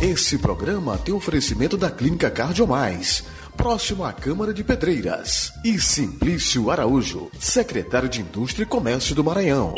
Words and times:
Esse 0.00 0.38
programa 0.38 0.96
tem 0.96 1.12
oferecimento 1.12 1.76
da 1.76 1.90
Clínica 1.90 2.30
Cardiomais, 2.30 3.24
próximo 3.56 4.04
à 4.04 4.12
Câmara 4.12 4.54
de 4.54 4.62
Pedreiras, 4.62 5.52
e 5.64 5.76
Simplício 5.80 6.70
Araújo, 6.70 7.28
secretário 7.40 8.08
de 8.08 8.20
Indústria 8.20 8.62
e 8.62 8.66
Comércio 8.66 9.12
do 9.12 9.24
Maranhão. 9.24 9.74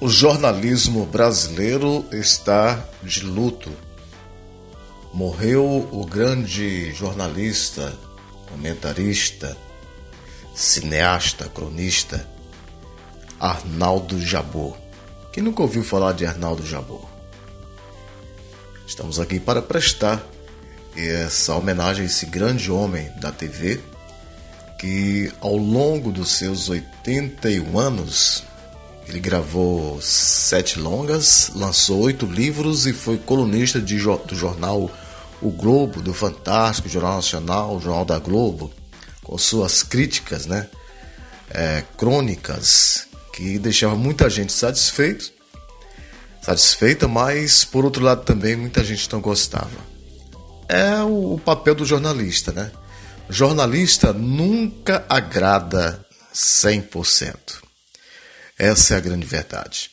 O 0.00 0.08
jornalismo 0.08 1.04
brasileiro 1.04 2.02
está 2.10 2.82
de 3.02 3.26
luto. 3.26 3.70
Morreu 5.12 5.86
o 5.92 6.06
grande 6.06 6.90
jornalista, 6.94 7.94
comentarista, 8.50 9.54
cineasta, 10.54 11.46
cronista, 11.46 12.26
Arnaldo 13.38 14.18
Jabor. 14.18 14.78
Quem 15.30 15.42
nunca 15.42 15.60
ouviu 15.60 15.84
falar 15.84 16.12
de 16.12 16.24
Arnaldo 16.24 16.66
Jabor? 16.66 17.17
Estamos 18.88 19.20
aqui 19.20 19.38
para 19.38 19.60
prestar 19.60 20.26
essa 20.96 21.54
homenagem 21.54 22.04
a 22.04 22.06
esse 22.06 22.24
grande 22.24 22.72
homem 22.72 23.12
da 23.20 23.30
TV 23.30 23.78
que 24.80 25.30
ao 25.42 25.58
longo 25.58 26.10
dos 26.10 26.38
seus 26.38 26.70
81 26.70 27.78
anos 27.78 28.44
ele 29.06 29.20
gravou 29.20 30.00
sete 30.00 30.78
longas, 30.80 31.50
lançou 31.54 32.00
oito 32.00 32.24
livros 32.24 32.86
e 32.86 32.94
foi 32.94 33.18
colunista 33.18 33.78
de, 33.78 33.98
do 33.98 34.34
jornal 34.34 34.90
O 35.42 35.50
Globo, 35.50 36.00
do 36.00 36.14
Fantástico, 36.14 36.88
Jornal 36.88 37.16
Nacional, 37.16 37.78
Jornal 37.80 38.06
da 38.06 38.18
Globo, 38.18 38.72
com 39.22 39.36
suas 39.36 39.82
críticas, 39.82 40.46
né? 40.46 40.66
É, 41.50 41.84
crônicas 41.98 43.06
que 43.34 43.58
deixava 43.58 43.96
muita 43.96 44.30
gente 44.30 44.52
satisfeito 44.52 45.37
satisfeita, 46.48 47.06
mas 47.06 47.62
por 47.64 47.84
outro 47.84 48.02
lado 48.02 48.24
também 48.24 48.56
muita 48.56 48.82
gente 48.82 49.12
não 49.12 49.20
gostava. 49.20 49.86
É 50.66 51.02
o 51.02 51.38
papel 51.44 51.74
do 51.74 51.84
jornalista, 51.84 52.52
né? 52.52 52.70
Jornalista 53.28 54.14
nunca 54.14 55.04
agrada 55.08 56.02
100%. 56.34 57.34
Essa 58.58 58.94
é 58.94 58.96
a 58.96 59.00
grande 59.00 59.26
verdade. 59.26 59.90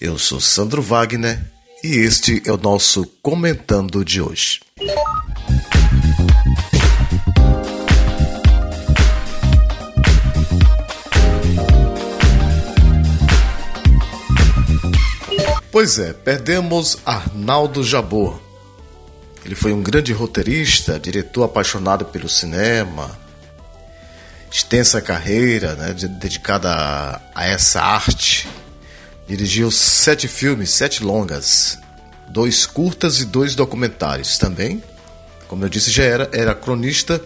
Eu 0.00 0.18
sou 0.18 0.40
Sandro 0.40 0.82
Wagner 0.82 1.40
e 1.84 1.98
este 1.98 2.42
é 2.44 2.50
o 2.50 2.56
nosso 2.56 3.06
Comentando 3.22 4.04
de 4.04 4.20
hoje. 4.20 4.60
Pois 15.74 15.98
é, 15.98 16.12
perdemos 16.12 16.98
Arnaldo 17.04 17.82
Jabor. 17.82 18.40
Ele 19.44 19.56
foi 19.56 19.72
um 19.72 19.82
grande 19.82 20.12
roteirista, 20.12 21.00
diretor 21.00 21.42
apaixonado 21.42 22.04
pelo 22.04 22.28
cinema, 22.28 23.10
extensa 24.48 25.00
carreira 25.00 25.74
né, 25.74 25.92
dedicada 25.92 27.20
a, 27.34 27.44
essa 27.44 27.82
arte. 27.82 28.48
Dirigiu 29.26 29.68
sete 29.68 30.28
filmes, 30.28 30.70
sete 30.70 31.02
longas, 31.02 31.76
dois 32.28 32.66
curtas 32.66 33.18
e 33.18 33.24
dois 33.24 33.56
documentários. 33.56 34.38
Também, 34.38 34.80
como 35.48 35.64
eu 35.64 35.68
disse, 35.68 35.90
já 35.90 36.04
era, 36.04 36.30
era 36.32 36.54
cronista 36.54 37.20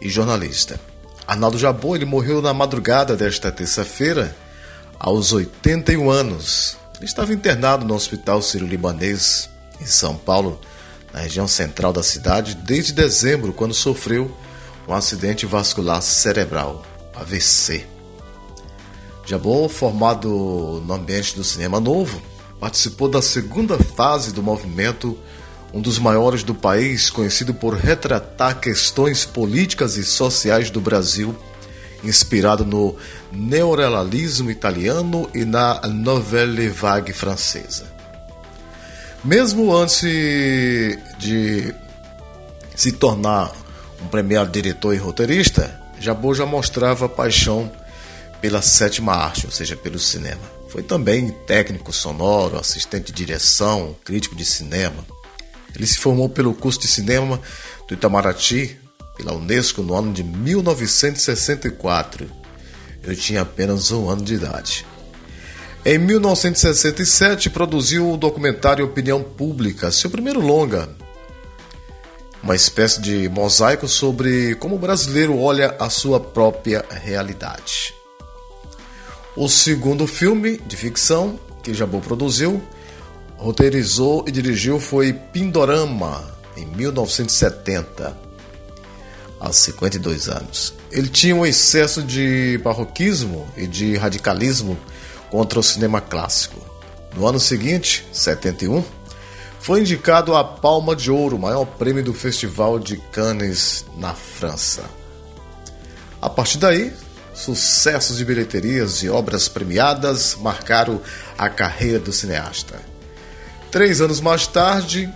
e 0.00 0.08
jornalista. 0.08 0.78
Arnaldo 1.26 1.58
Jabor 1.58 1.96
ele 1.96 2.04
morreu 2.04 2.40
na 2.40 2.54
madrugada 2.54 3.16
desta 3.16 3.50
terça-feira, 3.50 4.32
aos 4.96 5.32
81 5.32 6.08
anos, 6.08 6.78
estava 7.06 7.32
internado 7.32 7.84
no 7.86 7.94
Hospital 7.94 8.42
Sírio-Libanês, 8.42 9.48
em 9.80 9.86
São 9.86 10.16
Paulo, 10.16 10.60
na 11.12 11.20
região 11.20 11.48
central 11.48 11.92
da 11.92 12.02
cidade, 12.02 12.54
desde 12.54 12.92
dezembro, 12.92 13.52
quando 13.52 13.72
sofreu 13.72 14.30
um 14.86 14.92
acidente 14.92 15.46
vascular 15.46 16.02
cerebral, 16.02 16.84
AVC. 17.14 17.86
Jabor, 19.24 19.68
formado 19.68 20.82
no 20.84 20.92
ambiente 20.92 21.34
do 21.34 21.44
cinema 21.44 21.80
novo, 21.80 22.20
participou 22.58 23.08
da 23.08 23.22
segunda 23.22 23.78
fase 23.78 24.32
do 24.32 24.42
movimento, 24.42 25.18
um 25.72 25.80
dos 25.80 25.98
maiores 25.98 26.42
do 26.42 26.54
país, 26.54 27.08
conhecido 27.08 27.54
por 27.54 27.74
retratar 27.74 28.60
questões 28.60 29.24
políticas 29.24 29.96
e 29.96 30.04
sociais 30.04 30.68
do 30.68 30.80
Brasil 30.80 31.34
inspirado 32.02 32.64
no 32.64 32.96
neorrealismo 33.32 34.50
italiano 34.50 35.28
e 35.34 35.44
na 35.44 35.80
Nouvelle 35.82 36.68
Vague 36.68 37.12
francesa. 37.12 37.84
Mesmo 39.22 39.74
antes 39.74 40.00
de 41.18 41.74
se 42.74 42.92
tornar 42.92 43.52
um 44.02 44.08
premiado 44.08 44.50
diretor 44.50 44.94
e 44.94 44.98
roteirista, 44.98 45.78
Jabot 46.00 46.36
já 46.36 46.46
mostrava 46.46 47.08
paixão 47.08 47.70
pela 48.40 48.62
sétima 48.62 49.12
arte, 49.12 49.44
ou 49.44 49.52
seja, 49.52 49.76
pelo 49.76 49.98
cinema. 49.98 50.40
Foi 50.70 50.82
também 50.82 51.30
técnico 51.46 51.92
sonoro, 51.92 52.58
assistente 52.58 53.12
de 53.12 53.12
direção, 53.12 53.94
crítico 54.02 54.34
de 54.34 54.44
cinema. 54.44 55.04
Ele 55.74 55.86
se 55.86 55.98
formou 55.98 56.28
pelo 56.28 56.54
curso 56.54 56.80
de 56.80 56.88
cinema 56.88 57.38
do 57.86 57.94
Itamaraty 57.94 58.79
pela 59.20 59.34
Unesco 59.34 59.82
no 59.82 59.94
ano 59.94 60.12
de 60.12 60.24
1964. 60.24 62.28
Eu 63.02 63.14
tinha 63.14 63.42
apenas 63.42 63.92
um 63.92 64.08
ano 64.08 64.22
de 64.22 64.32
idade. 64.34 64.86
Em 65.84 65.98
1967, 65.98 67.50
produziu 67.50 68.10
o 68.10 68.16
documentário 68.16 68.84
Opinião 68.84 69.22
Pública, 69.22 69.90
seu 69.90 70.08
primeiro 70.10 70.40
longa, 70.40 70.88
uma 72.42 72.56
espécie 72.56 73.00
de 73.00 73.28
mosaico 73.28 73.86
sobre 73.86 74.54
como 74.56 74.76
o 74.76 74.78
brasileiro 74.78 75.38
olha 75.38 75.76
a 75.78 75.90
sua 75.90 76.18
própria 76.18 76.84
realidade. 76.90 77.94
O 79.36 79.48
segundo 79.48 80.06
filme 80.06 80.56
de 80.58 80.76
ficção 80.76 81.38
que 81.62 81.74
Jabu 81.74 82.00
produziu, 82.00 82.62
roteirizou 83.36 84.24
e 84.26 84.32
dirigiu 84.32 84.80
foi 84.80 85.12
Pindorama, 85.12 86.34
em 86.56 86.64
1970 86.66 88.29
aos 89.40 89.56
52 89.56 90.28
anos. 90.28 90.74
Ele 90.92 91.08
tinha 91.08 91.34
um 91.34 91.46
excesso 91.46 92.02
de 92.02 92.60
barroquismo 92.62 93.48
e 93.56 93.66
de 93.66 93.96
radicalismo 93.96 94.78
contra 95.30 95.58
o 95.58 95.62
cinema 95.62 96.00
clássico. 96.00 96.60
No 97.16 97.26
ano 97.26 97.40
seguinte, 97.40 98.06
71, 98.12 98.84
foi 99.58 99.80
indicado 99.80 100.36
a 100.36 100.44
Palma 100.44 100.94
de 100.94 101.10
Ouro, 101.10 101.38
maior 101.38 101.64
prêmio 101.64 102.04
do 102.04 102.14
Festival 102.14 102.78
de 102.78 102.96
Cannes 102.96 103.84
na 103.96 104.14
França. 104.14 104.84
A 106.20 106.28
partir 106.28 106.58
daí, 106.58 106.92
sucessos 107.34 108.18
de 108.18 108.24
bilheterias 108.24 109.02
e 109.02 109.08
obras 109.08 109.48
premiadas 109.48 110.36
marcaram 110.40 111.00
a 111.38 111.48
carreira 111.48 111.98
do 111.98 112.12
cineasta. 112.12 112.80
Três 113.70 114.00
anos 114.00 114.20
mais 114.20 114.46
tarde, 114.46 115.12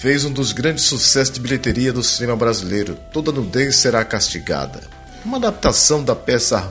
fez 0.00 0.24
um 0.24 0.32
dos 0.32 0.52
grandes 0.52 0.84
sucessos 0.84 1.34
de 1.34 1.40
bilheteria 1.40 1.92
do 1.92 2.02
cinema 2.02 2.34
brasileiro, 2.34 2.96
Toda 3.12 3.30
Nudez 3.30 3.76
Será 3.76 4.02
Castigada. 4.02 4.80
Uma 5.22 5.36
adaptação 5.36 6.02
da 6.02 6.16
peça 6.16 6.70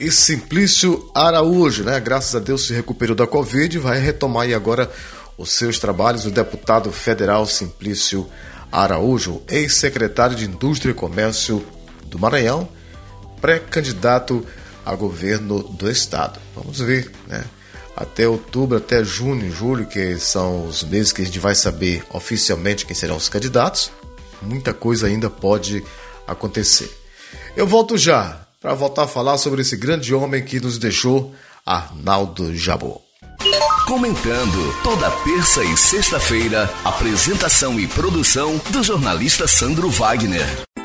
E 0.01 0.13
Simplício 0.13 1.11
Araújo, 1.15 1.83
né? 1.83 1.99
Graças 1.99 2.35
a 2.35 2.39
Deus 2.39 2.67
se 2.67 2.73
recuperou 2.73 3.17
da 3.17 3.27
Covid, 3.27 3.79
vai 3.79 3.99
retomar 3.99 4.45
aí 4.45 4.55
agora 4.55 4.91
os 5.37 5.51
seus 5.51 5.79
trabalhos. 5.79 6.25
O 6.25 6.31
deputado 6.31 6.93
federal 6.93 7.47
Simplício 7.47 8.27
Araújo, 8.71 9.43
ex-secretário 9.49 10.37
de 10.37 10.45
Indústria 10.45 10.93
e 10.93 10.95
Comércio 10.95 11.65
do 12.07 12.19
Maranhão, 12.19 12.69
pré-candidato 13.41 14.47
a 14.85 14.95
governo 14.95 15.63
do 15.63 15.91
estado. 15.91 16.39
Vamos 16.55 16.79
ver, 16.79 17.11
né? 17.27 17.45
Até 18.01 18.29
outubro, 18.29 18.79
até 18.79 19.03
junho, 19.03 19.51
julho, 19.51 19.85
que 19.85 20.21
são 20.21 20.69
os 20.69 20.85
meses 20.85 21.11
que 21.11 21.21
a 21.21 21.25
gente 21.25 21.41
vai 21.41 21.57
saber 21.57 22.05
oficialmente 22.11 22.87
quem 22.87 22.95
serão 22.95 23.17
os 23.17 23.29
candidatos, 23.29 23.91
muita 24.41 24.73
coisa 24.73 25.09
ainda 25.09 25.29
pode 25.29 25.83
acontecer. 26.25 26.97
Eu 27.57 27.67
volto 27.67 27.99
já 27.99 28.47
para 28.61 28.73
voltar 28.73 29.03
a 29.03 29.09
falar 29.09 29.37
sobre 29.37 29.63
esse 29.63 29.77
grande 29.77 30.15
homem 30.15 30.45
que 30.45 30.61
nos 30.61 30.79
deixou, 30.79 31.35
Arnaldo 31.67 32.55
Jabor. 32.57 33.01
Comentando 33.85 34.81
toda 34.85 35.11
terça 35.11 35.65
e 35.65 35.77
sexta-feira, 35.77 36.71
apresentação 36.85 37.81
e 37.81 37.89
produção 37.89 38.61
do 38.71 38.81
jornalista 38.81 39.49
Sandro 39.49 39.91
Wagner. 39.91 40.68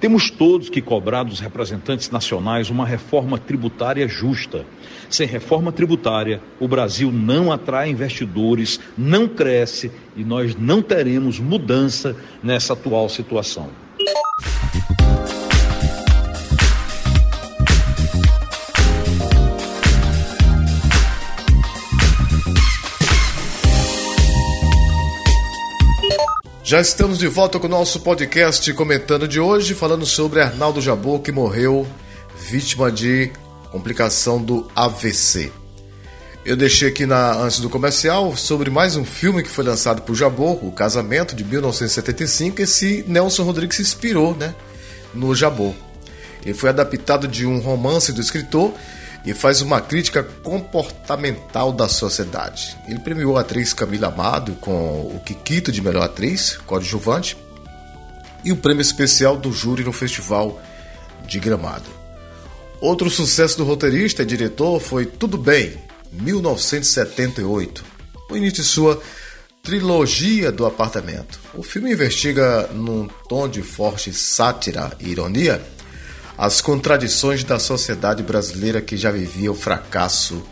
Temos 0.00 0.30
todos 0.30 0.70
que 0.70 0.80
cobrar 0.80 1.24
dos 1.24 1.40
representantes 1.40 2.10
nacionais 2.10 2.70
uma 2.70 2.86
reforma 2.86 3.36
tributária 3.36 4.08
justa. 4.08 4.64
Sem 5.10 5.26
reforma 5.26 5.70
tributária, 5.70 6.40
o 6.58 6.66
Brasil 6.66 7.12
não 7.12 7.52
atrai 7.52 7.90
investidores, 7.90 8.80
não 8.96 9.28
cresce 9.28 9.92
e 10.16 10.24
nós 10.24 10.56
não 10.56 10.80
teremos 10.80 11.38
mudança 11.38 12.16
nessa 12.42 12.72
atual 12.72 13.10
situação. 13.10 13.68
Já 26.70 26.80
estamos 26.80 27.18
de 27.18 27.26
volta 27.26 27.58
com 27.58 27.66
o 27.66 27.68
nosso 27.68 27.98
podcast 27.98 28.72
comentando 28.74 29.26
de 29.26 29.40
hoje, 29.40 29.74
falando 29.74 30.06
sobre 30.06 30.40
Arnaldo 30.40 30.80
Jabor, 30.80 31.18
que 31.18 31.32
morreu 31.32 31.84
vítima 32.48 32.92
de 32.92 33.32
complicação 33.72 34.40
do 34.40 34.70
AVC. 34.76 35.50
Eu 36.44 36.56
deixei 36.56 36.88
aqui 36.88 37.06
na, 37.06 37.32
antes 37.32 37.58
do 37.58 37.68
comercial 37.68 38.36
sobre 38.36 38.70
mais 38.70 38.94
um 38.94 39.04
filme 39.04 39.42
que 39.42 39.48
foi 39.48 39.64
lançado 39.64 40.02
por 40.02 40.14
Jabor, 40.14 40.64
O 40.64 40.70
Casamento, 40.70 41.34
de 41.34 41.42
1975. 41.42 42.62
Esse 42.62 43.04
Nelson 43.08 43.42
Rodrigues 43.42 43.74
se 43.74 43.82
inspirou 43.82 44.36
né, 44.36 44.54
no 45.12 45.34
Jabor. 45.34 45.74
Ele 46.46 46.54
foi 46.54 46.70
adaptado 46.70 47.26
de 47.26 47.46
um 47.46 47.58
romance 47.58 48.12
do 48.12 48.20
escritor 48.20 48.72
e 49.24 49.34
faz 49.34 49.60
uma 49.60 49.80
crítica 49.80 50.22
comportamental 50.22 51.72
da 51.72 51.88
sociedade. 51.88 52.76
Ele 52.88 52.98
premiou 52.98 53.36
a 53.36 53.42
atriz 53.42 53.72
Camila 53.72 54.08
Amado 54.08 54.54
com 54.54 55.02
o 55.14 55.20
Kikito 55.24 55.70
de 55.70 55.82
melhor 55.82 56.04
atriz, 56.04 56.56
coadjuvante, 56.66 57.36
e 58.44 58.52
o 58.52 58.56
prêmio 58.56 58.80
especial 58.80 59.36
do 59.36 59.52
júri 59.52 59.84
no 59.84 59.92
Festival 59.92 60.60
de 61.26 61.38
Gramado. 61.38 61.90
Outro 62.80 63.10
sucesso 63.10 63.58
do 63.58 63.64
roteirista 63.64 64.22
e 64.22 64.26
diretor 64.26 64.80
foi 64.80 65.04
Tudo 65.04 65.36
Bem, 65.36 65.74
1978, 66.12 67.84
o 68.30 68.36
início 68.36 68.62
de 68.62 68.68
sua 68.68 69.00
trilogia 69.62 70.50
do 70.50 70.64
apartamento. 70.64 71.38
O 71.54 71.62
filme 71.62 71.92
investiga, 71.92 72.68
num 72.68 73.06
tom 73.28 73.48
de 73.48 73.62
forte 73.62 74.12
sátira 74.12 74.92
e 74.98 75.10
ironia, 75.10 75.62
as 76.40 76.62
contradições 76.62 77.44
da 77.44 77.58
sociedade 77.58 78.22
brasileira 78.22 78.80
que 78.80 78.96
já 78.96 79.10
vivia 79.10 79.52
o 79.52 79.54
fracasso 79.54 80.42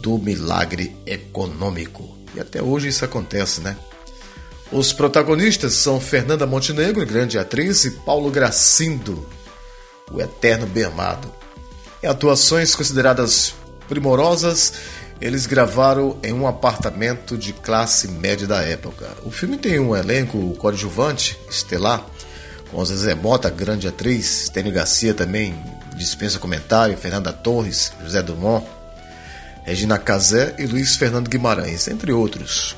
do 0.00 0.18
milagre 0.18 0.96
econômico. 1.06 2.18
E 2.34 2.40
até 2.40 2.60
hoje 2.60 2.88
isso 2.88 3.04
acontece, 3.04 3.60
né? 3.60 3.76
Os 4.72 4.92
protagonistas 4.92 5.74
são 5.74 6.00
Fernanda 6.00 6.44
Montenegro, 6.44 7.06
grande 7.06 7.38
atriz, 7.38 7.84
e 7.84 7.92
Paulo 7.92 8.32
Gracindo, 8.32 9.24
o 10.10 10.20
eterno 10.20 10.66
bem. 10.66 10.90
Em 12.02 12.08
atuações 12.08 12.74
consideradas 12.74 13.54
primorosas, 13.88 14.72
eles 15.20 15.46
gravaram 15.46 16.18
em 16.24 16.32
um 16.32 16.48
apartamento 16.48 17.38
de 17.38 17.52
classe 17.52 18.08
média 18.08 18.48
da 18.48 18.60
época. 18.60 19.08
O 19.24 19.30
filme 19.30 19.56
tem 19.56 19.78
um 19.78 19.94
elenco 19.94 20.52
coadjuvante, 20.56 21.38
estelar, 21.48 22.04
com 22.72 22.82
Zezé 22.84 23.14
Mota, 23.14 23.50
grande 23.50 23.86
atriz, 23.86 24.48
Tênis 24.48 24.72
Garcia 24.72 25.12
também 25.12 25.54
dispensa 25.94 26.38
comentário, 26.38 26.96
Fernanda 26.96 27.30
Torres, 27.30 27.92
José 28.02 28.22
Dumont, 28.22 28.66
Regina 29.62 29.98
Casé 29.98 30.56
e 30.58 30.66
Luiz 30.66 30.96
Fernando 30.96 31.28
Guimarães, 31.28 31.86
entre 31.86 32.10
outros. 32.12 32.74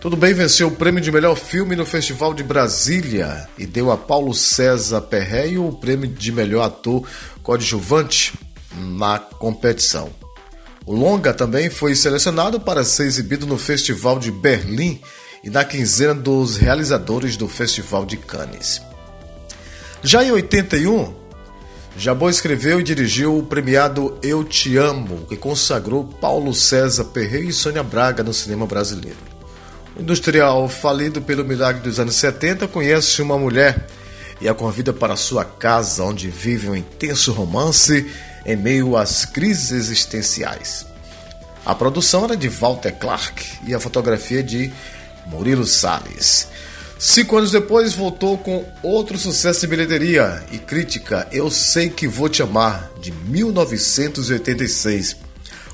Tudo 0.00 0.16
bem 0.16 0.32
venceu 0.32 0.68
o 0.68 0.76
prêmio 0.76 1.00
de 1.00 1.12
melhor 1.12 1.36
filme 1.36 1.76
no 1.76 1.84
Festival 1.84 2.32
de 2.32 2.42
Brasília 2.42 3.48
e 3.58 3.66
deu 3.66 3.90
a 3.90 3.96
Paulo 3.96 4.32
César 4.32 5.00
Perreio 5.02 5.66
o 5.66 5.72
prêmio 5.72 6.08
de 6.08 6.32
melhor 6.32 6.62
ator 6.62 7.06
coadjuvante 7.42 8.32
na 8.76 9.18
competição. 9.18 10.08
O 10.86 10.94
longa 10.94 11.34
também 11.34 11.68
foi 11.68 11.94
selecionado 11.94 12.60
para 12.60 12.84
ser 12.84 13.04
exibido 13.04 13.46
no 13.46 13.58
Festival 13.58 14.18
de 14.18 14.30
Berlim 14.30 15.00
e 15.44 15.50
na 15.50 15.64
quinzena 15.64 16.14
dos 16.14 16.56
realizadores 16.56 17.36
do 17.36 17.48
Festival 17.48 18.04
de 18.04 18.16
Cannes. 18.16 18.80
Já 20.04 20.24
em 20.24 20.32
81, 20.32 21.14
Jabô 21.96 22.28
escreveu 22.28 22.80
e 22.80 22.82
dirigiu 22.82 23.38
o 23.38 23.42
premiado 23.44 24.18
Eu 24.20 24.42
Te 24.42 24.76
Amo, 24.76 25.24
que 25.28 25.36
consagrou 25.36 26.02
Paulo 26.04 26.52
César 26.52 27.04
Perret 27.04 27.46
e 27.46 27.52
Sônia 27.52 27.84
Braga 27.84 28.24
no 28.24 28.34
cinema 28.34 28.66
brasileiro. 28.66 29.18
O 29.96 30.02
industrial 30.02 30.68
falido 30.68 31.22
pelo 31.22 31.44
milagre 31.44 31.82
dos 31.82 32.00
anos 32.00 32.16
70 32.16 32.66
conhece 32.66 33.22
uma 33.22 33.38
mulher 33.38 33.86
e 34.40 34.48
a 34.48 34.54
convida 34.54 34.92
para 34.92 35.14
sua 35.14 35.44
casa, 35.44 36.02
onde 36.02 36.28
vive 36.28 36.68
um 36.68 36.74
intenso 36.74 37.30
romance 37.32 38.10
em 38.44 38.56
meio 38.56 38.96
às 38.96 39.24
crises 39.24 39.70
existenciais. 39.70 40.84
A 41.64 41.76
produção 41.76 42.24
era 42.24 42.36
de 42.36 42.48
Walter 42.48 42.90
Clark 42.90 43.60
e 43.64 43.72
a 43.72 43.78
fotografia 43.78 44.42
de 44.42 44.72
Murilo 45.28 45.64
Salles. 45.64 46.48
Cinco 47.04 47.36
anos 47.36 47.50
depois, 47.50 47.94
voltou 47.94 48.38
com 48.38 48.64
outro 48.80 49.18
sucesso 49.18 49.62
de 49.62 49.66
bilheteria 49.66 50.40
e 50.52 50.58
crítica, 50.58 51.26
Eu 51.32 51.50
Sei 51.50 51.90
Que 51.90 52.06
Vou 52.06 52.28
Te 52.28 52.44
Amar, 52.44 52.92
de 53.00 53.10
1986. 53.10 55.16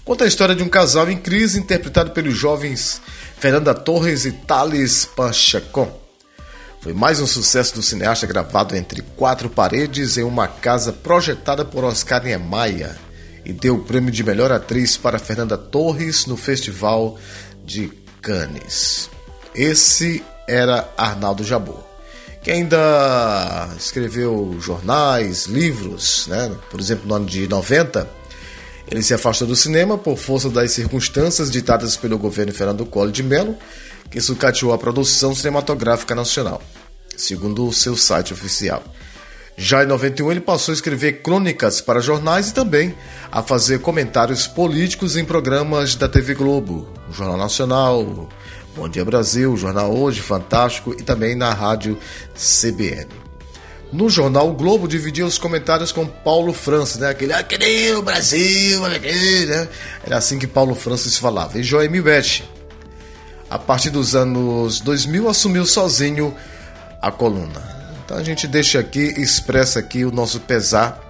Conta 0.06 0.24
a 0.24 0.26
história 0.26 0.54
de 0.54 0.62
um 0.62 0.70
casal 0.70 1.10
em 1.10 1.18
crise 1.18 1.60
interpretado 1.60 2.12
pelos 2.12 2.34
jovens 2.34 3.02
Fernanda 3.38 3.74
Torres 3.74 4.24
e 4.24 4.32
Thales 4.32 5.04
Panchacon. 5.04 6.00
Foi 6.80 6.94
mais 6.94 7.20
um 7.20 7.26
sucesso 7.26 7.74
do 7.74 7.82
cineasta 7.82 8.26
gravado 8.26 8.74
entre 8.74 9.02
quatro 9.02 9.50
paredes 9.50 10.16
em 10.16 10.22
uma 10.22 10.48
casa 10.48 10.94
projetada 10.94 11.62
por 11.62 11.84
Oscar 11.84 12.24
Niemeyer 12.24 12.96
e 13.44 13.52
deu 13.52 13.74
o 13.74 13.84
prêmio 13.84 14.10
de 14.10 14.24
melhor 14.24 14.50
atriz 14.50 14.96
para 14.96 15.18
Fernanda 15.18 15.58
Torres 15.58 16.24
no 16.24 16.38
Festival 16.38 17.18
de 17.66 17.92
Cannes. 18.22 19.10
Esse 19.54 20.24
era 20.48 20.90
Arnaldo 20.96 21.44
Jabor, 21.44 21.84
que 22.42 22.50
ainda 22.50 23.68
escreveu 23.78 24.56
jornais, 24.58 25.44
livros, 25.44 26.26
né? 26.26 26.50
por 26.70 26.80
exemplo, 26.80 27.06
no 27.06 27.14
ano 27.14 27.26
de 27.26 27.46
90. 27.46 28.08
Ele 28.90 29.02
se 29.02 29.12
afastou 29.12 29.46
do 29.46 29.54
cinema 29.54 29.98
por 29.98 30.16
força 30.16 30.48
das 30.48 30.72
circunstâncias 30.72 31.50
ditadas 31.50 31.96
pelo 31.96 32.18
governo 32.18 32.54
Fernando 32.54 32.86
Collor 32.86 33.12
de 33.12 33.22
Mello, 33.22 33.54
que 34.10 34.20
sucateou 34.20 34.72
a 34.72 34.78
produção 34.78 35.34
cinematográfica 35.34 36.14
nacional, 36.14 36.62
segundo 37.14 37.68
o 37.68 37.72
seu 37.72 37.94
site 37.94 38.32
oficial. 38.32 38.82
Já 39.60 39.82
em 39.82 39.86
91, 39.86 40.30
ele 40.30 40.40
passou 40.40 40.72
a 40.72 40.76
escrever 40.76 41.20
crônicas 41.20 41.80
para 41.80 42.00
jornais 42.00 42.48
e 42.48 42.54
também 42.54 42.94
a 43.30 43.42
fazer 43.42 43.80
comentários 43.80 44.46
políticos 44.46 45.16
em 45.16 45.24
programas 45.24 45.96
da 45.96 46.08
TV 46.08 46.32
Globo, 46.34 46.88
o 47.10 47.12
Jornal 47.12 47.36
Nacional, 47.36 48.28
Bom 48.78 48.88
Dia 48.88 49.04
Brasil, 49.04 49.56
Jornal 49.56 49.92
Hoje, 49.92 50.20
Fantástico 50.20 50.94
e 50.96 51.02
também 51.02 51.34
na 51.34 51.52
rádio 51.52 51.98
CBN. 52.32 53.08
No 53.92 54.08
jornal 54.08 54.48
o 54.48 54.52
Globo 54.52 54.86
dividia 54.86 55.26
os 55.26 55.36
comentários 55.36 55.90
com 55.90 56.06
Paulo 56.06 56.52
Francis, 56.52 56.98
né? 56.98 57.08
Aquele, 57.08 57.32
aquele 57.32 57.92
o 57.94 58.02
Brasil, 58.02 58.84
aquele, 58.86 59.46
né? 59.46 59.68
Era 60.06 60.18
assim 60.18 60.38
que 60.38 60.46
Paulo 60.46 60.76
Francis 60.76 61.18
falava. 61.18 61.58
E 61.58 61.62
Joemil 61.64 62.04
Beth, 62.04 62.44
a 63.50 63.58
partir 63.58 63.90
dos 63.90 64.14
anos 64.14 64.78
2000, 64.78 65.28
assumiu 65.28 65.66
sozinho 65.66 66.32
a 67.02 67.10
coluna. 67.10 67.60
Então 68.04 68.16
a 68.16 68.22
gente 68.22 68.46
deixa 68.46 68.78
aqui, 68.78 69.12
expressa 69.20 69.80
aqui 69.80 70.04
o 70.04 70.12
nosso 70.12 70.38
pesar 70.38 71.00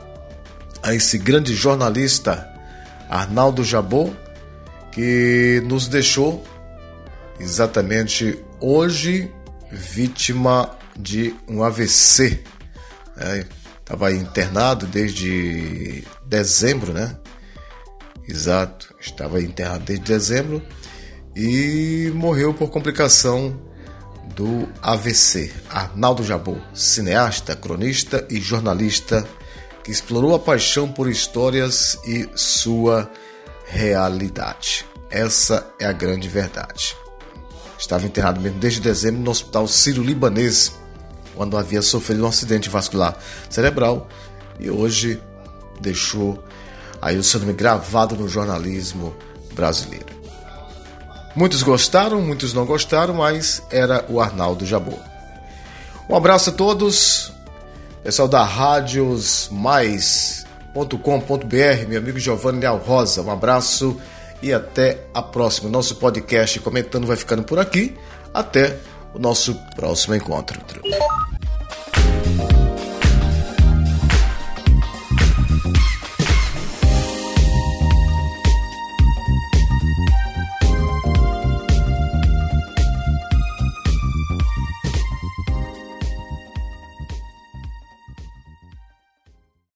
a 0.82 0.94
esse 0.94 1.18
grande 1.18 1.54
jornalista 1.54 2.48
Arnaldo 3.10 3.62
Jabot, 3.62 4.16
que 4.90 5.62
nos 5.66 5.86
deixou 5.86 6.42
exatamente 7.38 8.38
hoje 8.60 9.32
vítima 9.70 10.76
de 10.96 11.34
um 11.46 11.62
AVC. 11.62 12.42
Estava 13.80 14.10
é, 14.12 14.14
internado 14.14 14.86
desde 14.86 16.04
dezembro, 16.26 16.92
né? 16.92 17.16
Exato, 18.28 18.94
estava 19.00 19.40
internado 19.40 19.84
desde 19.84 20.04
dezembro 20.04 20.62
e 21.34 22.10
morreu 22.14 22.52
por 22.52 22.68
complicação 22.68 23.58
do 24.34 24.68
AVC. 24.82 25.52
Arnaldo 25.70 26.24
Jabot, 26.24 26.60
cineasta, 26.74 27.56
cronista 27.56 28.26
e 28.28 28.40
jornalista 28.40 29.26
que 29.82 29.90
explorou 29.90 30.34
a 30.34 30.38
paixão 30.38 30.92
por 30.92 31.08
histórias 31.08 31.98
e 32.04 32.28
sua 32.34 33.10
realidade. 33.66 34.84
Essa 35.10 35.66
é 35.80 35.86
a 35.86 35.92
grande 35.92 36.28
verdade. 36.28 36.94
Estava 37.78 38.04
internado 38.04 38.40
mesmo 38.40 38.58
desde 38.58 38.80
dezembro 38.80 39.20
no 39.20 39.30
Hospital 39.30 39.68
Sírio-Libanês, 39.68 40.72
quando 41.36 41.56
havia 41.56 41.80
sofrido 41.80 42.24
um 42.24 42.28
acidente 42.28 42.68
vascular 42.68 43.16
cerebral 43.48 44.08
e 44.58 44.68
hoje 44.68 45.22
deixou 45.80 46.42
aí 47.00 47.16
o 47.16 47.22
seu 47.22 47.38
nome 47.38 47.52
gravado 47.52 48.16
no 48.16 48.28
jornalismo 48.28 49.14
brasileiro. 49.54 50.06
Muitos 51.36 51.62
gostaram, 51.62 52.20
muitos 52.20 52.52
não 52.52 52.66
gostaram, 52.66 53.14
mas 53.14 53.62
era 53.70 54.04
o 54.08 54.20
Arnaldo 54.20 54.66
Jabor. 54.66 54.98
Um 56.08 56.16
abraço 56.16 56.50
a 56.50 56.52
todos, 56.52 57.32
pessoal 58.02 58.26
da 58.26 58.42
Rádios 58.42 59.48
Mais.com.br, 59.52 60.44
meu 61.88 61.98
amigo 61.98 62.18
Giovanni 62.18 62.58
Leal 62.58 62.78
Rosa. 62.78 63.22
Um 63.22 63.30
abraço 63.30 64.00
e 64.42 64.52
até 64.52 65.06
a 65.12 65.22
próxima. 65.22 65.70
Nosso 65.70 65.96
podcast 65.96 66.58
comentando 66.60 67.06
vai 67.06 67.16
ficando 67.16 67.42
por 67.42 67.58
aqui. 67.58 67.96
Até 68.32 68.78
o 69.14 69.18
nosso 69.18 69.54
próximo 69.74 70.14
encontro. 70.14 70.60